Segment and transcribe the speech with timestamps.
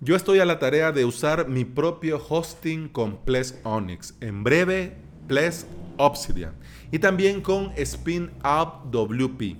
[0.00, 4.96] Yo estoy a la tarea de usar mi propio hosting con Ples Onyx, en breve
[5.26, 5.66] Ples
[5.96, 6.54] Obsidian
[6.92, 9.56] y también con Spin Up WP.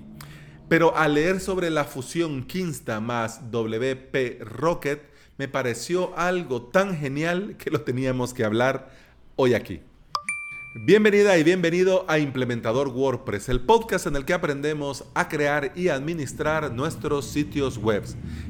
[0.69, 5.01] Pero al leer sobre la fusión Kinsta más WP Rocket,
[5.37, 8.91] me pareció algo tan genial que lo teníamos que hablar
[9.35, 9.81] hoy aquí.
[10.75, 15.87] Bienvenida y bienvenido a Implementador WordPress, el podcast en el que aprendemos a crear y
[15.87, 18.03] administrar nuestros sitios web.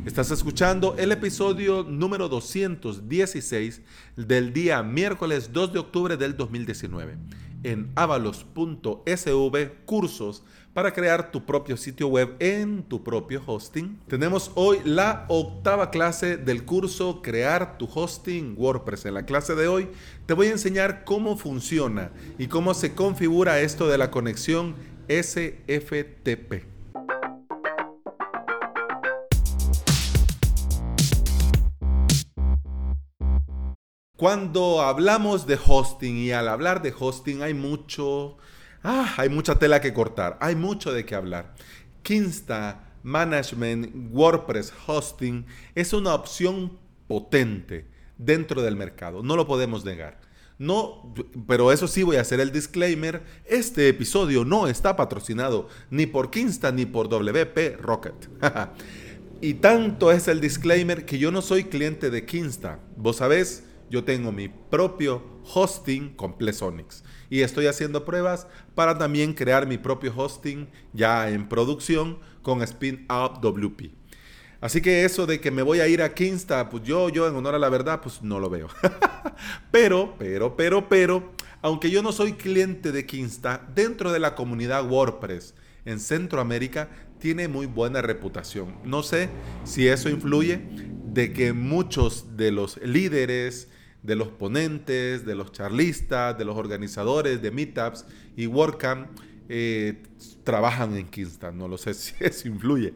[0.06, 3.82] Estás escuchando el episodio número 216
[4.18, 7.16] del día miércoles 2 de octubre del 2019
[7.64, 14.00] en avalos.sv cursos para crear tu propio sitio web en tu propio hosting.
[14.08, 19.06] Tenemos hoy la octava clase del curso Crear tu hosting WordPress.
[19.06, 19.90] En la clase de hoy
[20.26, 24.76] te voy a enseñar cómo funciona y cómo se configura esto de la conexión
[25.10, 26.79] SFTP.
[34.20, 38.36] Cuando hablamos de hosting y al hablar de hosting hay mucho,
[38.84, 41.56] ah, hay mucha tela que cortar, hay mucho de qué hablar.
[42.03, 50.20] Kinsta Management WordPress Hosting es una opción potente dentro del mercado, no lo podemos negar.
[50.58, 51.14] No,
[51.48, 56.30] pero eso sí voy a hacer el disclaimer, este episodio no está patrocinado ni por
[56.30, 58.30] Kinsta ni por WP Rocket.
[59.39, 62.80] y tanto es el disclaimer que yo no soy cliente de Kinsta.
[62.98, 65.23] Vos sabés, yo tengo mi propio
[65.54, 71.48] hosting con Plesonics y estoy haciendo pruebas para también crear mi propio hosting ya en
[71.48, 73.92] producción con Spin Up WP.
[74.62, 77.36] Así que eso de que me voy a ir a Kinsta, pues yo, yo en
[77.36, 78.67] honor a la verdad, pues no lo veo.
[79.72, 84.86] pero, pero, pero, pero, aunque yo no soy cliente de Kinsta, dentro de la comunidad
[84.86, 88.76] WordPress en Centroamérica tiene muy buena reputación.
[88.84, 89.30] No sé
[89.64, 90.62] si eso influye
[91.06, 93.70] de que muchos de los líderes,
[94.03, 98.05] de los ponentes, de los charlistas, de los organizadores de meetups
[98.36, 99.10] y WordCamp
[99.49, 100.04] eh,
[100.43, 101.58] trabajan en Kingston.
[101.58, 102.93] No lo sé si eso influye.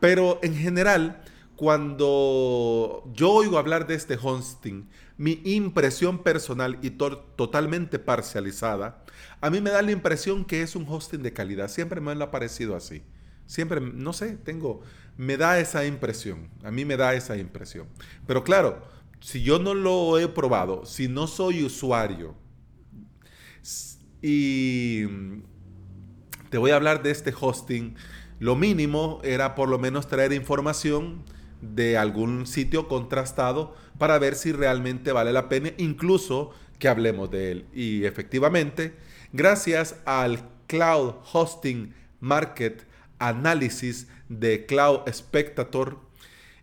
[0.00, 1.22] Pero en general,
[1.56, 9.02] cuando yo oigo hablar de este hosting, mi impresión personal y totalmente parcializada,
[9.40, 11.68] a mí me da la impresión que es un hosting de calidad.
[11.68, 13.02] Siempre me ha parecido así.
[13.46, 14.82] Siempre, no sé, tengo,
[15.16, 16.50] me da esa impresión.
[16.62, 17.86] A mí me da esa impresión.
[18.26, 18.82] Pero claro,
[19.20, 22.34] si yo no lo he probado, si no soy usuario,
[24.22, 25.04] y
[26.50, 27.94] te voy a hablar de este hosting,
[28.38, 31.24] lo mínimo era por lo menos traer información
[31.60, 37.52] de algún sitio contrastado para ver si realmente vale la pena, incluso que hablemos de
[37.52, 37.66] él.
[37.72, 38.94] Y efectivamente,
[39.32, 42.86] gracias al Cloud Hosting Market
[43.18, 46.00] Analysis de Cloud Spectator,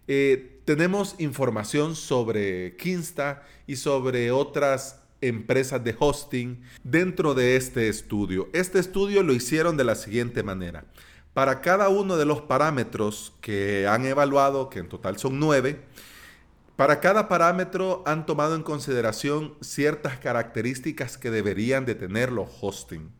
[0.07, 8.49] eh, tenemos información sobre Kinsta y sobre otras empresas de hosting dentro de este estudio.
[8.53, 10.85] Este estudio lo hicieron de la siguiente manera.
[11.33, 15.81] Para cada uno de los parámetros que han evaluado, que en total son nueve,
[16.75, 23.11] para cada parámetro han tomado en consideración ciertas características que deberían de tener los hosting.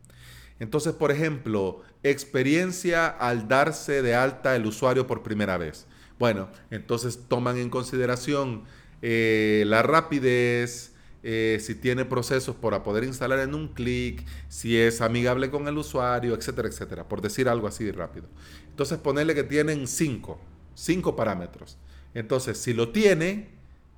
[0.60, 5.86] Entonces, por ejemplo, experiencia al darse de alta el usuario por primera vez.
[6.18, 8.64] Bueno, entonces toman en consideración
[9.02, 10.92] eh, la rapidez,
[11.26, 15.78] eh, si tiene procesos para poder instalar en un clic, si es amigable con el
[15.78, 18.26] usuario, etcétera, etcétera, por decir algo así rápido.
[18.68, 20.38] Entonces ponerle que tienen cinco,
[20.74, 21.78] cinco parámetros.
[22.12, 23.48] Entonces, si lo tiene,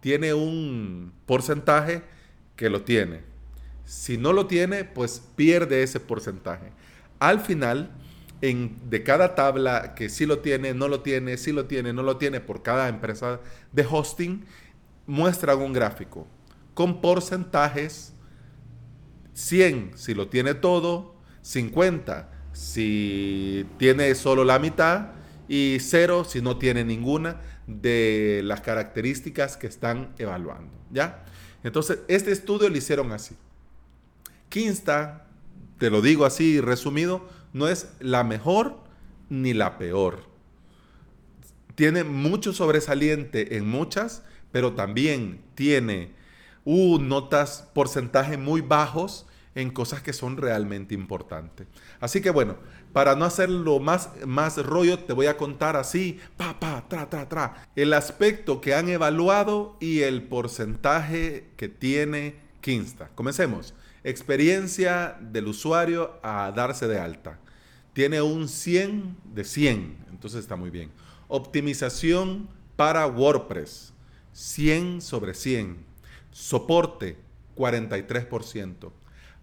[0.00, 2.02] tiene un porcentaje
[2.54, 3.20] que lo tiene.
[3.84, 6.70] Si no lo tiene, pues pierde ese porcentaje.
[7.18, 7.90] Al final,
[8.40, 12.16] de cada tabla que sí lo tiene, no lo tiene, sí lo tiene, no lo
[12.18, 13.40] tiene por cada empresa
[13.72, 14.44] de hosting,
[15.06, 16.26] muestran un gráfico
[16.74, 18.12] con porcentajes
[19.32, 25.08] 100 si lo tiene todo, 50 si tiene solo la mitad
[25.48, 31.24] y 0 si no tiene ninguna de las características que están evaluando, ¿ya?
[31.64, 33.36] Entonces, este estudio lo hicieron así.
[34.48, 35.26] Kinsta,
[35.78, 38.76] te lo digo así resumido, no es la mejor
[39.30, 40.24] ni la peor.
[41.74, 44.22] Tiene mucho sobresaliente en muchas,
[44.52, 46.12] pero también tiene
[46.64, 51.66] uh, notas, porcentaje muy bajos en cosas que son realmente importantes.
[51.98, 52.56] Así que bueno,
[52.92, 57.26] para no hacerlo más, más rollo, te voy a contar así, pa, pa, tra, tra,
[57.26, 63.08] tra, el aspecto que han evaluado y el porcentaje que tiene Kinsta.
[63.14, 63.72] Comencemos.
[64.04, 67.40] Experiencia del usuario a darse de alta
[67.96, 70.90] tiene un 100 de 100, entonces está muy bien.
[71.28, 72.46] Optimización
[72.76, 73.94] para WordPress,
[74.34, 75.78] 100 sobre 100.
[76.30, 77.16] Soporte,
[77.56, 78.92] 43%.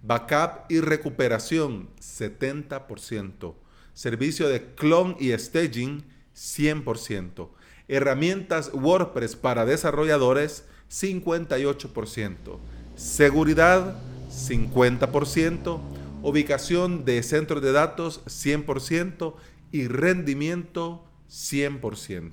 [0.04, 3.56] Backup y recuperación, 70%.
[3.96, 6.04] Servicio de clon y staging,
[6.36, 7.50] 100%.
[7.88, 12.60] Herramientas WordPress para desarrolladores, 58%.
[12.96, 13.96] Seguridad,
[14.30, 16.03] 50%.
[16.24, 19.36] Ubicación de centros de datos, 100%.
[19.72, 22.32] Y rendimiento, 100%.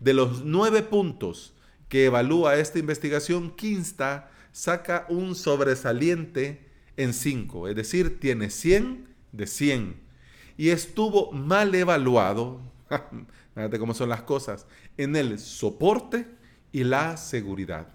[0.00, 1.54] De los nueve puntos
[1.88, 9.46] que evalúa esta investigación, Kinsta saca un sobresaliente en 5, es decir, tiene 100 de
[9.46, 9.96] 100.
[10.56, 12.60] Y estuvo mal evaluado,
[13.54, 16.26] fíjate cómo son las cosas, en el soporte
[16.72, 17.88] y la seguridad.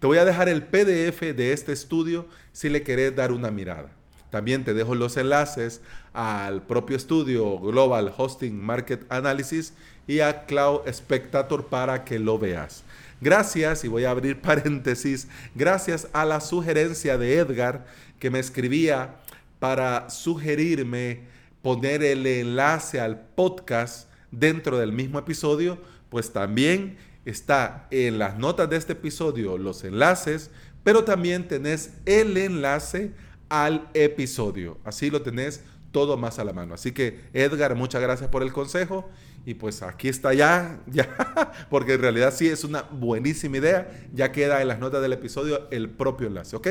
[0.00, 3.92] Te voy a dejar el PDF de este estudio si le querés dar una mirada.
[4.32, 5.82] También te dejo los enlaces
[6.14, 9.74] al propio estudio Global Hosting Market Analysis
[10.06, 12.82] y a Cloud Spectator para que lo veas.
[13.20, 17.84] Gracias, y voy a abrir paréntesis, gracias a la sugerencia de Edgar
[18.18, 19.16] que me escribía
[19.58, 21.24] para sugerirme
[21.60, 25.76] poner el enlace al podcast dentro del mismo episodio,
[26.08, 26.96] pues también
[27.26, 30.50] está en las notas de este episodio los enlaces,
[30.82, 33.12] pero también tenés el enlace
[33.52, 34.78] al episodio.
[34.82, 36.72] Así lo tenés todo más a la mano.
[36.72, 39.06] Así que Edgar, muchas gracias por el consejo.
[39.44, 44.08] Y pues aquí está ya, ya, porque en realidad sí es una buenísima idea.
[44.14, 46.68] Ya queda en las notas del episodio el propio enlace, ¿ok?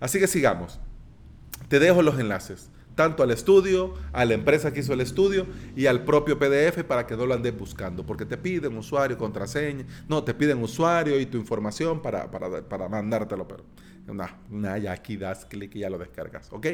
[0.00, 0.80] Así que sigamos.
[1.68, 5.46] Te dejo los enlaces, tanto al estudio, a la empresa que hizo el estudio
[5.76, 9.86] y al propio PDF para que no lo andes buscando, porque te piden usuario, contraseña,
[10.08, 13.64] no, te piden usuario y tu información para, para, para mandártelo, pero
[14.08, 16.66] una, ya aquí das clic y ya lo descargas, ¿ok?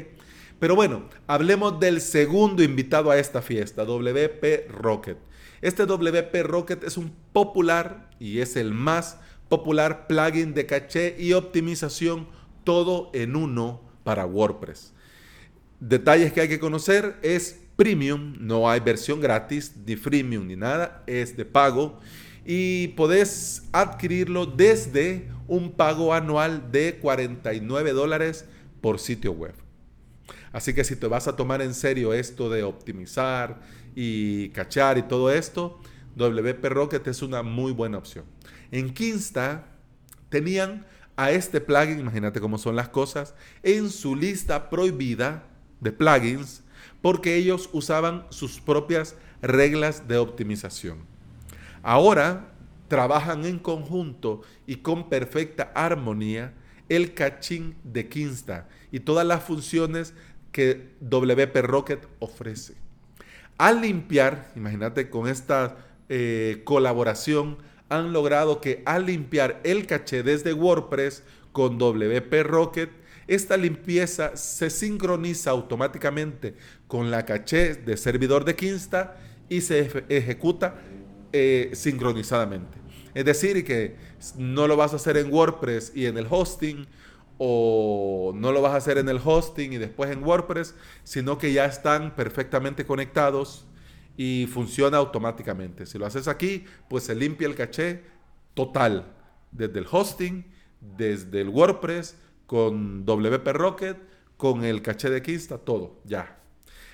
[0.58, 5.18] Pero bueno, hablemos del segundo invitado a esta fiesta, WP Rocket.
[5.60, 9.18] Este WP Rocket es un popular y es el más
[9.48, 12.28] popular plugin de caché y optimización
[12.64, 14.94] todo en uno para WordPress.
[15.84, 21.02] Detalles que hay que conocer es premium, no hay versión gratis, ni freemium ni nada,
[21.08, 21.99] es de pago
[22.46, 28.44] y podés adquirirlo desde un pago anual de 49 dólares
[28.81, 29.55] por sitio web.
[30.52, 33.61] Así que si te vas a tomar en serio esto de optimizar
[33.96, 35.81] y cachar y todo esto,
[36.14, 38.25] WP Rocket es una muy buena opción.
[38.70, 39.67] En Kinsta
[40.28, 40.87] tenían
[41.17, 45.49] a este plugin, imagínate cómo son las cosas, en su lista prohibida
[45.82, 46.62] de plugins
[47.02, 50.99] porque ellos usaban sus propias reglas de optimización.
[51.82, 52.52] Ahora
[52.88, 56.55] trabajan en conjunto y con perfecta armonía
[56.88, 60.14] el cachín de Kinsta y todas las funciones
[60.52, 62.75] que WP Rocket ofrece.
[63.58, 65.78] Al limpiar, imagínate con esta
[66.08, 67.58] eh, colaboración,
[67.88, 72.90] han logrado que al limpiar el caché desde WordPress con WP Rocket,
[73.26, 76.54] esta limpieza se sincroniza automáticamente
[76.86, 79.16] con la caché de servidor de Kinsta
[79.48, 80.76] y se ejecuta
[81.32, 82.78] eh, sincronizadamente.
[83.14, 83.96] Es decir, que
[84.36, 86.86] no lo vas a hacer en WordPress y en el hosting,
[87.38, 91.52] o no lo vas a hacer en el hosting y después en WordPress, sino que
[91.52, 93.66] ya están perfectamente conectados
[94.16, 95.86] y funciona automáticamente.
[95.86, 98.04] Si lo haces aquí, pues se limpia el caché
[98.54, 99.12] total,
[99.50, 100.44] desde el hosting,
[100.80, 102.16] desde el WordPress,
[102.52, 103.97] con WP Rocket,
[104.37, 106.37] con el caché de Kinsta, todo, ya.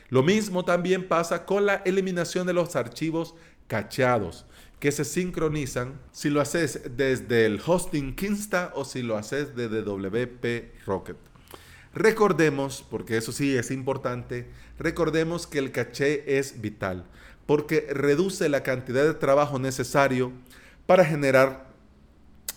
[0.09, 3.35] Lo mismo también pasa con la eliminación de los archivos
[3.67, 4.47] cacheados
[4.79, 9.83] que se sincronizan si lo haces desde el hosting Kinsta o si lo haces desde
[9.83, 11.17] WP Rocket.
[11.93, 14.47] Recordemos, porque eso sí es importante,
[14.79, 17.05] recordemos que el caché es vital,
[17.47, 20.31] porque reduce la cantidad de trabajo necesario
[20.87, 21.68] para generar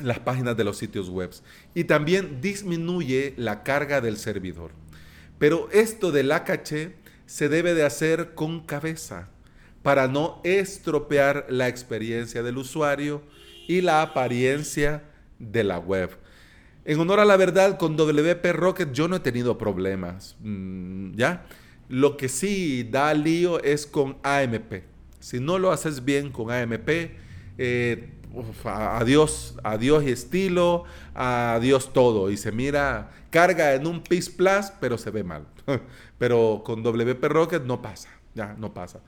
[0.03, 1.31] las páginas de los sitios web
[1.73, 4.71] y también disminuye la carga del servidor.
[5.39, 9.29] Pero esto de la caché se debe de hacer con cabeza
[9.83, 13.23] para no estropear la experiencia del usuario
[13.67, 15.03] y la apariencia
[15.39, 16.11] de la web.
[16.83, 21.45] En honor a la verdad, con WP Rocket yo no he tenido problemas, mm, ¿ya?
[21.89, 24.83] Lo que sí da lío es con AMP.
[25.19, 26.89] Si no lo haces bien con AMP,
[27.57, 28.13] eh,
[28.65, 32.31] adiós, adiós y estilo, adiós todo.
[32.31, 35.45] Y se mira, carga en un PIS Plus, pero se ve mal.
[36.17, 39.01] pero con WP Rocket no pasa, ya, no pasa.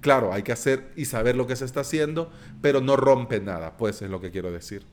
[0.00, 2.32] Claro, hay que hacer y saber lo que se está haciendo,
[2.62, 4.84] pero no rompe nada, pues es lo que quiero decir.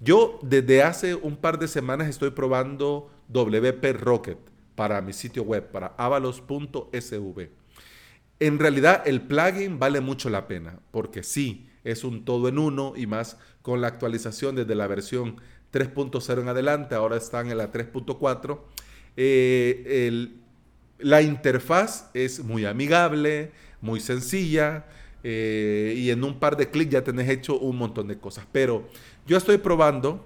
[0.00, 4.38] Yo desde hace un par de semanas estoy probando WP Rocket
[4.74, 7.50] para mi sitio web, para avalos.sv.
[8.40, 12.94] En realidad el plugin vale mucho la pena, porque sí, es un todo en uno
[12.96, 15.36] y más con la actualización desde la versión
[15.72, 18.58] 3.0 en adelante, ahora están en la 3.4.
[19.16, 20.28] Eh,
[20.98, 24.86] la interfaz es muy amigable, muy sencilla
[25.22, 28.46] eh, y en un par de clics ya tenés hecho un montón de cosas.
[28.52, 28.88] Pero
[29.26, 30.24] yo estoy probando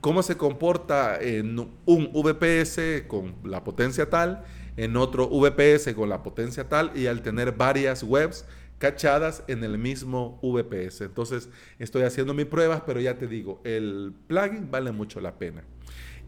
[0.00, 4.44] cómo se comporta en un VPS con la potencia tal,
[4.76, 8.44] en otro VPS con la potencia tal y al tener varias webs
[8.78, 11.02] cachadas en el mismo VPS.
[11.02, 15.62] Entonces estoy haciendo mis pruebas, pero ya te digo, el plugin vale mucho la pena.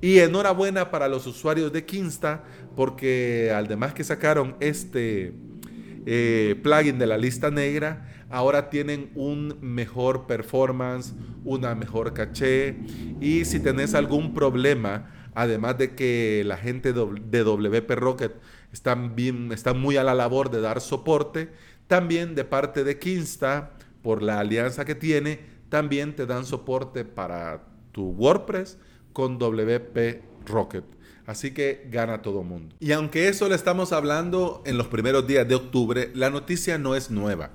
[0.00, 2.44] Y enhorabuena para los usuarios de Kinsta,
[2.76, 5.32] porque además que sacaron este
[6.06, 11.14] eh, plugin de la lista negra, ahora tienen un mejor performance,
[11.44, 12.76] una mejor caché.
[13.20, 18.32] Y si tenés algún problema, además de que la gente de WP Rocket
[18.72, 21.50] están, bien, están muy a la labor de dar soporte,
[21.88, 27.64] también de parte de Kinsta, por la alianza que tiene, también te dan soporte para
[27.92, 28.78] tu WordPress
[29.12, 30.84] con WP Rocket.
[31.26, 32.74] Así que gana todo mundo.
[32.80, 36.94] Y aunque eso le estamos hablando en los primeros días de octubre, la noticia no
[36.94, 37.50] es nueva.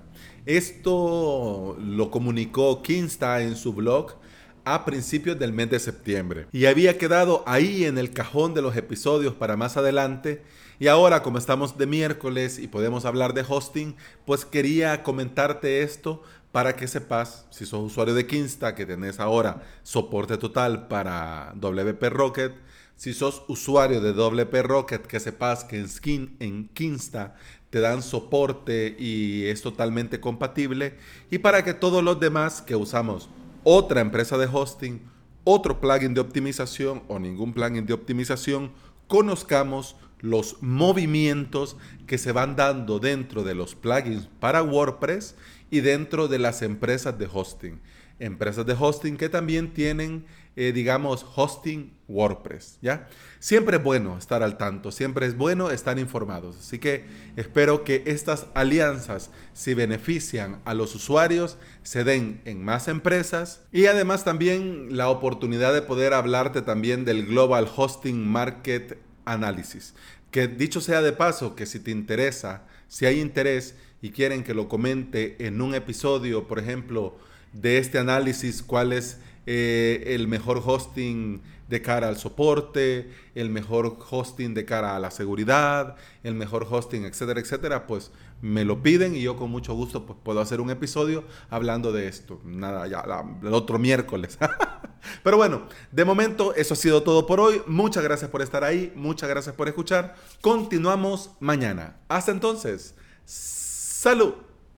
[0.46, 4.18] Esto lo comunicó Kinsta en su blog
[4.66, 6.48] a principios del mes de septiembre.
[6.52, 10.42] Y había quedado ahí en el cajón de los episodios para más adelante.
[10.80, 16.24] Y ahora como estamos de miércoles y podemos hablar de hosting, pues quería comentarte esto
[16.52, 22.04] para que sepas, si sos usuario de Kinsta, que tenés ahora soporte total para WP
[22.10, 22.54] Rocket.
[22.96, 27.36] Si sos usuario de WP Rocket, que sepas que en, Skin, en Kinsta
[27.72, 30.96] te dan soporte y es totalmente compatible.
[31.32, 33.30] Y para que todos los demás que usamos
[33.64, 35.02] otra empresa de hosting,
[35.44, 38.72] otro plugin de optimización o ningún plugin de optimización,
[39.08, 41.76] conozcamos los movimientos
[42.08, 45.36] que se van dando dentro de los plugins para WordPress
[45.70, 47.82] y dentro de las empresas de hosting.
[48.20, 53.08] Empresas de hosting que también tienen eh, digamos, hosting WordPress, ¿ya?
[53.40, 56.58] Siempre es bueno estar al tanto, siempre es bueno estar informados.
[56.58, 57.06] Así que
[57.36, 63.88] espero que estas alianzas, si benefician a los usuarios, se den en más empresas y
[63.88, 69.96] además también la oportunidad de poder hablarte también del Global Hosting Market Analysis.
[70.30, 74.54] Que dicho sea de paso, que si te interesa, si hay interés y quieren que
[74.54, 77.18] lo comente en un episodio, por ejemplo,
[77.54, 83.98] de este análisis, cuál es eh, el mejor hosting de cara al soporte, el mejor
[84.10, 89.16] hosting de cara a la seguridad, el mejor hosting, etcétera, etcétera, pues me lo piden
[89.16, 92.42] y yo con mucho gusto pues, puedo hacer un episodio hablando de esto.
[92.44, 93.04] Nada, ya
[93.42, 94.38] el otro miércoles.
[95.24, 97.62] Pero bueno, de momento eso ha sido todo por hoy.
[97.68, 100.16] Muchas gracias por estar ahí, muchas gracias por escuchar.
[100.42, 101.98] Continuamos mañana.
[102.08, 102.96] Hasta entonces,
[103.26, 104.53] salud.